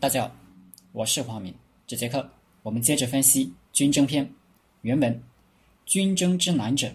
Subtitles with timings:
[0.00, 0.36] 大家好，
[0.92, 1.52] 我是黄明。
[1.84, 2.30] 这节课
[2.62, 4.32] 我们接着分析军争篇。
[4.82, 5.22] 原文：
[5.86, 6.88] 军争之难者，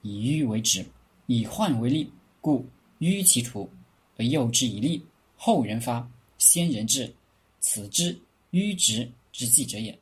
[0.00, 0.84] 以迂为直，
[1.26, 2.66] 以患为利，故
[2.98, 3.70] 迂其途
[4.16, 7.14] 而诱之以利，后人发，先人至，
[7.60, 8.20] 此之
[8.50, 9.96] 迂直之计者也。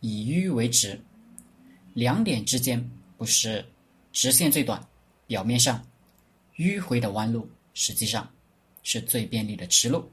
[0.00, 1.00] 以迂为直，
[1.94, 2.84] 两点之间
[3.16, 3.64] 不是
[4.10, 4.84] 直线最短，
[5.28, 5.80] 表面上
[6.56, 8.28] 迂回的弯路，实际上
[8.82, 10.10] 是最便利的直路。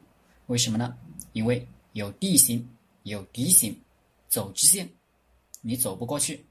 [0.50, 0.97] 为什么呢？
[1.34, 2.68] 因为有地形，
[3.04, 3.79] 有敌形，
[4.28, 4.89] 走直线，
[5.61, 6.43] 你走不过去。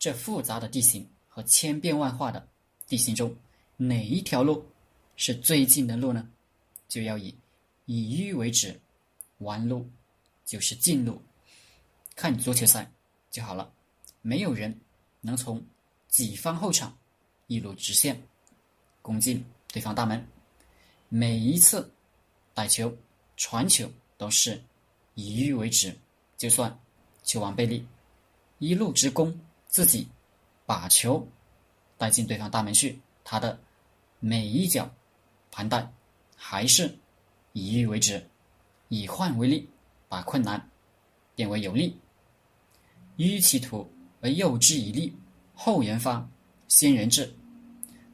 [0.00, 2.44] 这复杂的地形和千变万化的
[2.88, 3.32] 地形中，
[3.76, 4.66] 哪一条路
[5.14, 6.28] 是最近的路呢？
[6.88, 7.32] 就要以
[7.86, 8.78] 以迂为直，
[9.38, 9.88] 弯路
[10.44, 11.22] 就是近路。
[12.16, 12.90] 看足球赛
[13.30, 13.72] 就好了，
[14.22, 14.76] 没有人
[15.20, 15.64] 能从
[16.08, 16.98] 己方后场
[17.46, 18.20] 一路直线
[19.00, 20.26] 攻进对方大门。
[21.08, 21.88] 每一次
[22.54, 22.92] 带球、
[23.40, 24.62] 传球都是
[25.14, 25.96] 以迂为直，
[26.36, 26.78] 就算
[27.22, 27.82] 球王贝利
[28.58, 29.34] 一路直攻，
[29.66, 30.06] 自己
[30.66, 31.26] 把球
[31.96, 33.58] 带进对方大门去，他的
[34.18, 34.88] 每一脚
[35.50, 35.90] 盘带
[36.36, 36.94] 还是
[37.54, 38.22] 以迂为直，
[38.88, 39.66] 以患为利，
[40.06, 40.70] 把困难
[41.34, 41.98] 变为有利。
[43.16, 45.16] 迂其途而诱之以利，
[45.54, 46.28] 后人发，
[46.68, 47.34] 先人至。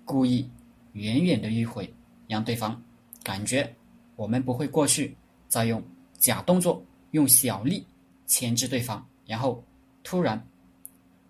[0.05, 0.49] 故意
[0.93, 1.93] 远远的迂回，
[2.29, 2.81] 让对方
[3.25, 3.75] 感觉
[4.17, 5.83] 我们不会过去，再用
[6.19, 7.87] 假动作，用小力
[8.27, 9.63] 牵制对方，然后
[10.03, 10.43] 突然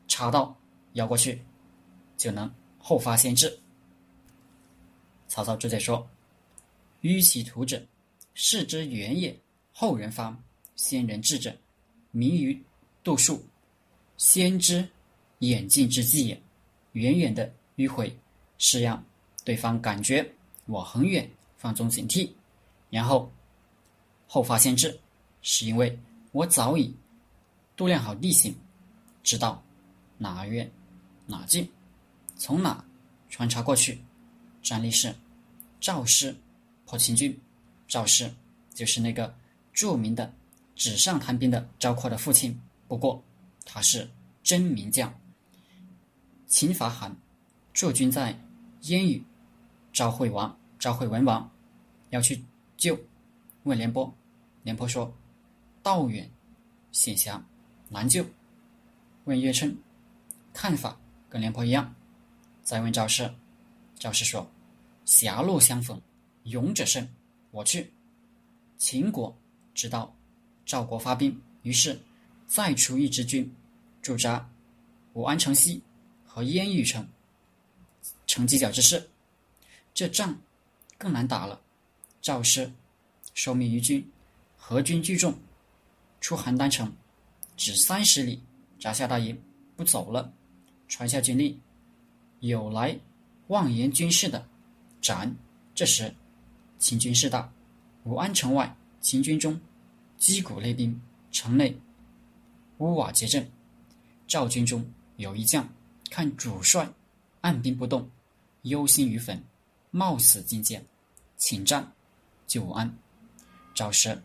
[0.08, 0.56] 插刀
[0.92, 1.42] 要过去，
[2.16, 3.58] 就能后发先至。
[5.28, 6.08] 曹操注解说
[7.02, 7.84] ：“迂其途者，
[8.32, 9.32] 视之远也；
[9.72, 10.36] 后人发，
[10.76, 11.54] 先人至者，
[12.12, 12.58] 明于
[13.02, 13.44] 度数。”
[14.16, 14.88] 先知
[15.40, 16.42] 演进之计也，
[16.92, 18.16] 远远的迂回
[18.56, 19.04] 是让
[19.44, 20.26] 对方感觉
[20.64, 21.28] 我很远，
[21.58, 22.30] 放松警惕，
[22.90, 23.32] 然后
[24.26, 24.98] 后发先至，
[25.42, 25.98] 是因为
[26.32, 26.94] 我早已
[27.76, 28.54] 度量好地形，
[29.22, 29.62] 知道
[30.18, 30.70] 哪远
[31.26, 31.68] 哪近，
[32.36, 32.84] 从哪
[33.28, 34.00] 穿插过去。
[34.62, 35.14] 战例是
[35.80, 36.34] 赵氏
[36.84, 37.38] 破秦军，
[37.86, 38.32] 赵氏
[38.74, 39.34] 就是那个
[39.72, 40.32] 著名的
[40.74, 43.22] 纸上谈兵的赵括的父亲，不过。
[43.68, 44.08] 他是
[44.44, 45.12] 真名将。
[46.46, 47.16] 秦伐韩，
[47.72, 48.40] 驻军在
[48.82, 49.24] 燕羽。
[49.92, 51.50] 赵惠王、赵惠文王
[52.10, 52.44] 要去
[52.86, 52.96] 救，
[53.64, 54.14] 问廉颇，
[54.62, 55.12] 廉颇说
[55.82, 56.30] ：“道远，
[56.92, 57.44] 险狭，
[57.88, 58.24] 难救。”
[59.26, 59.76] 问岳琛，
[60.52, 60.96] 看法
[61.28, 61.92] 跟廉颇一样。
[62.62, 63.28] 再问赵氏，
[63.98, 64.48] 赵氏说
[65.04, 66.00] ：“狭路相逢，
[66.44, 67.08] 勇者胜，
[67.50, 67.92] 我去。”
[68.78, 69.36] 秦国
[69.74, 70.14] 知道
[70.64, 72.00] 赵国发兵，于是。
[72.46, 73.52] 再出一支军，
[74.00, 74.48] 驻扎
[75.14, 75.82] 武安城西
[76.24, 77.04] 和燕玉城，
[78.28, 79.10] 成犄角之势。
[79.92, 80.38] 这仗
[80.96, 81.60] 更难打了。
[82.26, 82.68] 赵师
[83.34, 84.04] 受命于军，
[84.56, 85.32] 合军聚众，
[86.20, 86.92] 出邯郸城，
[87.56, 88.42] 只三十里，
[88.80, 89.40] 扎下大营，
[89.76, 90.32] 不走了。
[90.88, 91.60] 传下军令，
[92.40, 92.98] 有来
[93.46, 94.44] 妄言军事的，
[95.00, 95.32] 斩。
[95.72, 96.12] 这时
[96.80, 97.48] 秦军势大，
[98.02, 99.60] 武安城外，秦军中
[100.18, 101.00] 击鼓擂兵，
[101.30, 101.78] 城内。
[102.78, 103.48] 屋瓦皆震，
[104.26, 104.84] 赵军中
[105.14, 105.72] 有一将，
[106.10, 106.92] 看主帅
[107.42, 108.10] 按兵不动，
[108.62, 109.40] 忧心于焚，
[109.92, 110.84] 冒死进谏，
[111.36, 111.92] 请战
[112.46, 112.92] 久安。
[113.74, 114.18] 赵奢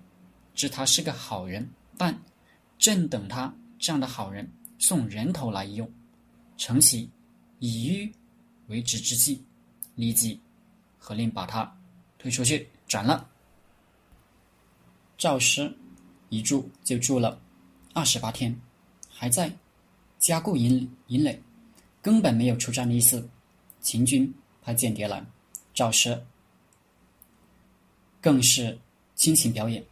[0.53, 2.17] 知他是个好人，但
[2.77, 4.49] 正等他这样的好人
[4.79, 5.91] 送人头来用，
[6.57, 7.09] 乘其
[7.59, 8.13] 以迂
[8.67, 9.43] 为直之计，
[9.95, 10.39] 立即
[10.97, 11.77] 喝令把他
[12.17, 13.27] 推出去斩了。
[15.17, 15.71] 赵师
[16.29, 17.39] 一住就住了。
[17.93, 18.57] 二十八天，
[19.09, 19.51] 还在
[20.17, 21.41] 加固营营垒，
[22.01, 23.27] 根本没有出战的意思。
[23.81, 25.25] 秦军派间谍来，
[25.73, 26.19] 赵奢
[28.21, 28.77] 更是
[29.15, 29.83] 亲情表演，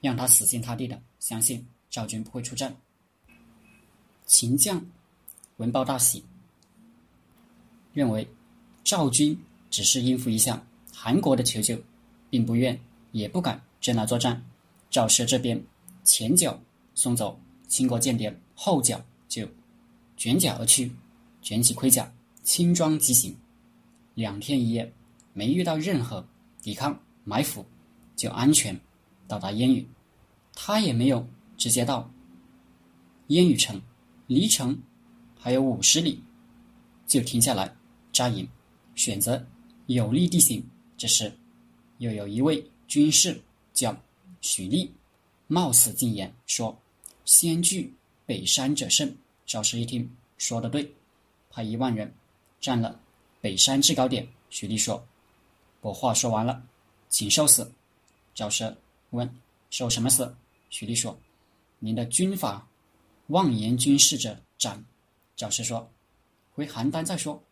[0.00, 2.76] 让他死心塌地的相信赵军不会出战。
[4.26, 4.84] 秦将
[5.56, 6.22] 闻报大喜，
[7.94, 8.28] 认为
[8.84, 9.38] 赵军
[9.70, 11.80] 只是应付一下韩国的求救，
[12.28, 12.78] 并不愿
[13.12, 14.44] 也不敢真来作战。
[14.90, 15.58] 赵奢这边。
[16.04, 16.58] 前脚
[16.94, 19.46] 送走秦国间谍，后脚就
[20.16, 20.90] 卷甲而去，
[21.42, 22.10] 卷起盔甲，
[22.42, 23.36] 轻装急行，
[24.14, 24.90] 两天一夜
[25.34, 26.26] 没遇到任何
[26.62, 27.64] 抵抗埋伏，
[28.16, 28.78] 就安全
[29.26, 29.86] 到达烟雨。
[30.54, 31.26] 他也没有
[31.56, 32.10] 直接到
[33.28, 33.80] 烟雨城，
[34.26, 34.76] 离城
[35.38, 36.22] 还有五十里，
[37.06, 37.74] 就停下来
[38.12, 38.48] 扎营，
[38.94, 39.44] 选择
[39.86, 40.64] 有利地形。
[40.96, 41.32] 这时，
[41.98, 43.40] 又有一位军士
[43.72, 43.96] 叫
[44.40, 44.92] 许立。
[45.50, 46.76] 冒死进言说
[47.24, 47.94] ：“先据
[48.26, 49.16] 北山者胜。”
[49.46, 50.92] 赵氏一听，说的对，
[51.48, 52.12] 派一万人
[52.60, 53.00] 占了
[53.40, 54.28] 北山制高点。
[54.50, 55.02] 许立说
[55.80, 56.62] ：“我话说完了，
[57.08, 57.70] 请受死。”
[58.34, 58.74] 赵奢
[59.10, 59.28] 问
[59.70, 60.34] ：“受什么死？”
[60.70, 61.18] 许力说
[61.78, 62.66] ：“您的军法，
[63.28, 64.84] 妄言军事者斩。”
[65.36, 65.88] 赵奢说
[66.54, 67.42] ：“回邯郸再说。”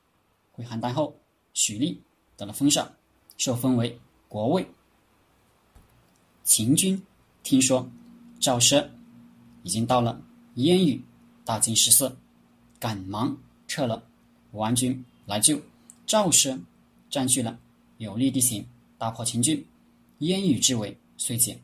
[0.53, 1.15] 回邯郸后，
[1.53, 2.01] 许力
[2.37, 2.91] 得了封赏，
[3.37, 4.67] 受封为国尉。
[6.45, 7.01] 秦军
[7.43, 7.87] 听说
[8.41, 8.89] 赵奢
[9.63, 10.21] 已经到了
[10.55, 11.05] 燕羽，
[11.45, 12.17] 大惊失色，
[12.79, 13.37] 赶忙
[13.69, 14.03] 撤了。
[14.53, 15.61] 武安军来救
[16.07, 16.59] 赵奢，
[17.11, 17.59] 占据了
[17.99, 18.67] 有利地形，
[18.99, 19.65] 打破秦军。
[20.19, 21.59] 燕羽之围遂解。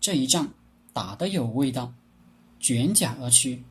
[0.00, 0.52] 这一仗
[0.92, 1.92] 打得有味道，
[2.58, 3.62] 卷甲而趋，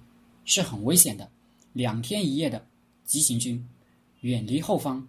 [0.46, 1.30] 是很危险的。
[1.74, 2.66] 两天一夜的
[3.06, 3.66] 急行军。
[4.22, 5.08] 远离后方，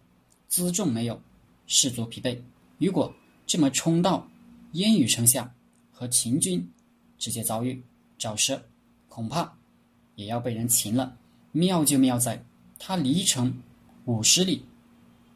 [0.50, 1.20] 辎重没有，
[1.66, 2.38] 士卒疲惫。
[2.78, 3.14] 如果
[3.46, 4.26] 这么冲到
[4.72, 5.54] 烟雨城下，
[5.92, 6.66] 和秦军
[7.18, 7.82] 直接遭遇，
[8.18, 8.58] 赵奢
[9.08, 9.52] 恐怕
[10.14, 11.16] 也要被人擒了。
[11.52, 12.42] 妙就妙在，
[12.78, 13.62] 他离城
[14.06, 14.64] 五十里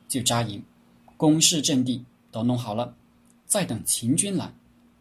[0.09, 0.63] 就扎营，
[1.17, 2.95] 攻事阵地都弄好了，
[3.47, 4.53] 再等秦军来，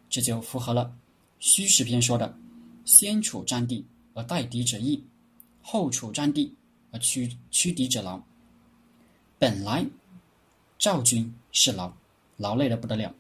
[0.09, 0.95] 这就符合了
[1.39, 2.37] 虚实篇说的
[2.85, 5.03] “先处战地而待敌者易，
[5.61, 6.55] 后处战地
[6.91, 8.21] 而驱驱敌者劳”。
[9.37, 9.85] 本来
[10.77, 11.91] 赵军是劳
[12.37, 13.13] 劳累的不得了，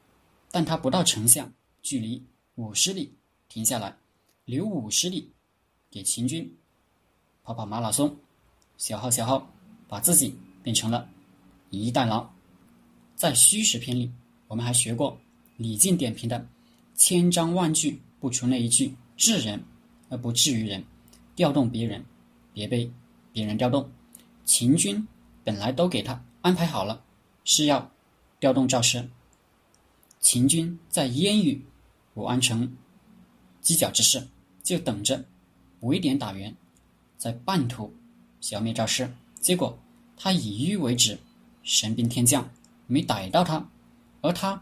[0.49, 1.51] 但他不到城下，
[1.81, 2.23] 距离
[2.55, 3.13] 五十里
[3.49, 3.93] 停下来，
[4.45, 5.29] 留五十里
[5.91, 6.49] 给秦军
[7.43, 8.15] 跑跑马拉松，
[8.77, 9.45] 消耗消耗，
[9.89, 10.33] 把自己
[10.63, 11.09] 变成了
[11.69, 12.34] 一代劳。
[13.15, 14.11] 在虚实篇里，
[14.47, 15.19] 我们还学过
[15.57, 16.47] 李靖点评的
[16.95, 19.63] “千章万句不出那一句治人
[20.09, 20.83] 而不治于人”，
[21.35, 22.03] 调动别人，
[22.53, 22.91] 别被
[23.31, 23.89] 别人调动。
[24.43, 25.07] 秦军。
[25.45, 27.03] 本来都给他安排好了，
[27.43, 27.91] 是要
[28.39, 29.05] 调动赵奢。
[30.19, 31.63] 秦军在燕雨、
[32.15, 32.75] 武安城
[33.61, 34.27] 犄角之势，
[34.63, 35.23] 就等着
[35.81, 36.55] 围点打援，
[37.15, 37.93] 在半途
[38.41, 39.07] 消灭赵奢。
[39.39, 39.77] 结果
[40.17, 41.19] 他以迂为直，
[41.61, 42.49] 神兵天降，
[42.87, 43.67] 没逮到他。
[44.21, 44.61] 而他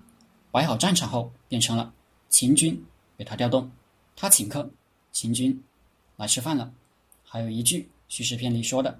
[0.51, 1.93] 摆好战场后，变成了
[2.29, 2.83] 秦军
[3.15, 3.71] 被他调动，
[4.15, 4.69] 他请客，
[5.11, 5.63] 秦军
[6.17, 6.73] 来吃饭了。
[7.23, 8.99] 还有一句叙事篇里说的。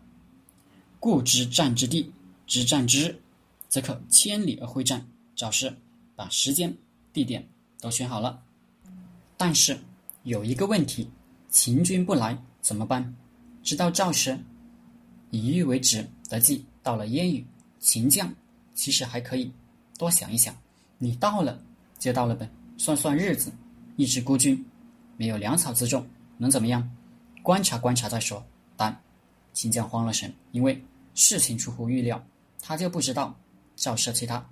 [1.00, 2.12] 故知战之地，
[2.48, 3.22] 知战之日，
[3.68, 5.06] 则可千里而会战。
[5.36, 5.76] 赵氏
[6.16, 6.74] 把时间、
[7.12, 7.46] 地点
[7.82, 8.42] 都选好了，
[9.36, 9.78] 但是
[10.24, 11.10] 有一个问题：
[11.50, 13.14] 秦军不来怎么办？
[13.62, 14.40] 知道赵氏
[15.32, 17.46] 以玉为止得计到了燕羽，
[17.80, 18.34] 秦将
[18.74, 19.52] 其实还可以
[19.98, 20.56] 多想一想。
[20.98, 21.62] 你到了
[22.00, 23.52] 就到了呗，算算日子。
[23.96, 24.66] 一支孤军，
[25.18, 26.90] 没有粮草辎重，能怎么样？
[27.42, 28.44] 观察观察再说。
[28.76, 29.00] 但
[29.54, 30.84] 秦将慌了神，因为。
[31.16, 32.20] 事情出乎预料，
[32.60, 33.36] 他就不知道
[33.76, 34.44] 赵奢其他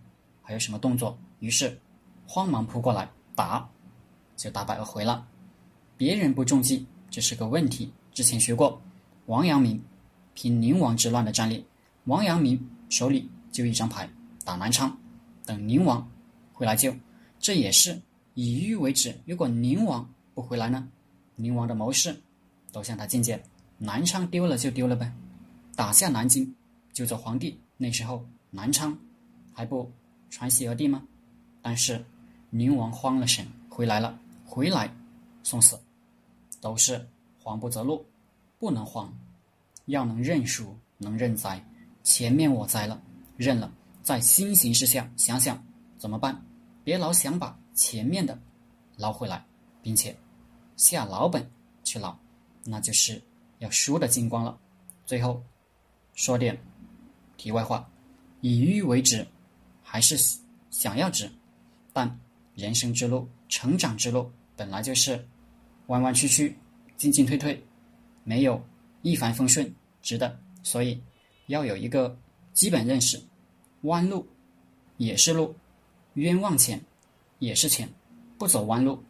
[0.43, 1.75] 还有什么动作，于是
[2.27, 3.67] 慌忙扑过来打，
[4.37, 5.27] 就打败而回了。
[5.97, 7.91] 别人不中计，这是个问题。
[8.13, 8.79] 之前学过
[9.25, 9.83] 王阳明
[10.35, 11.65] 平宁王之乱的战例，
[12.03, 14.09] 王阳明手里就一张牌
[14.45, 14.97] 打南昌，
[15.45, 16.09] 等宁王
[16.53, 16.93] 回来救，
[17.39, 17.99] 这也是
[18.33, 19.15] 以迂为止。
[19.25, 20.87] 如果宁王不回来呢？
[21.35, 22.15] 宁王的谋士
[22.71, 23.41] 都向他进谏，
[23.77, 25.11] 南昌丢了就丢了呗。
[25.75, 26.53] 打下南京，
[26.93, 27.59] 就做皇帝。
[27.77, 28.95] 那时候南昌
[29.53, 29.91] 还不
[30.29, 31.01] 传习而定吗？
[31.61, 32.03] 但是
[32.49, 34.93] 宁王慌了神，回来了，回来
[35.41, 35.79] 送死，
[36.59, 37.07] 都是
[37.41, 38.05] 慌不择路，
[38.59, 39.11] 不能慌，
[39.85, 41.63] 要能认输，能认栽。
[42.03, 43.01] 前面我栽了，
[43.41, 43.73] 认了，
[44.03, 45.61] 在新形势下想想
[45.97, 46.39] 怎么办，
[46.83, 48.39] 别老想把前面的
[48.97, 49.43] 捞回来，
[49.81, 50.15] 并且
[50.77, 51.49] 下老本
[51.83, 52.15] 去捞，
[52.63, 53.21] 那就是
[53.59, 54.57] 要输的精光了。
[55.05, 55.41] 最后。
[56.13, 56.55] 说点
[57.37, 57.89] 题外话，
[58.41, 59.25] 以欲为直，
[59.81, 60.17] 还是
[60.69, 61.31] 想要直，
[61.93, 62.19] 但
[62.53, 65.25] 人生之路、成长之路本来就是
[65.87, 66.55] 弯弯曲曲、
[66.97, 67.65] 进进退退，
[68.25, 68.61] 没有
[69.03, 71.01] 一帆风顺直的，所以
[71.47, 72.15] 要有一个
[72.51, 73.19] 基本认识：
[73.81, 74.27] 弯路
[74.97, 75.55] 也是路，
[76.13, 76.81] 冤枉钱
[77.39, 77.89] 也是钱，
[78.37, 79.03] 不走弯路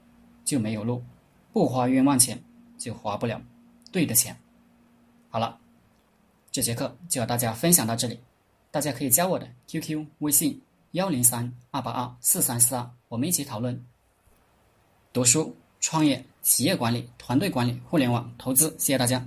[0.46, 1.04] 就没有路，
[1.54, 2.42] 不花冤枉钱
[2.78, 3.42] 就花不了
[3.92, 4.38] 对的钱。
[5.30, 5.58] 好了。
[6.54, 8.20] 这节课就和大家分享到这里，
[8.72, 10.62] 大家可以加我的 QQ 微信
[10.92, 13.86] 幺零三二八二四三四二，我们一起讨论
[15.14, 18.70] 读书、创业、企业管理、团队管理、互联网投资。
[18.72, 19.26] 谢谢大家。